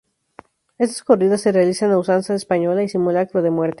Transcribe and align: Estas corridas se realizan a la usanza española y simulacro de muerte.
Estas 0.79 1.03
corridas 1.03 1.41
se 1.41 1.51
realizan 1.51 1.89
a 1.89 1.91
la 1.93 1.99
usanza 1.99 2.33
española 2.33 2.81
y 2.81 2.89
simulacro 2.89 3.43
de 3.43 3.51
muerte. 3.51 3.69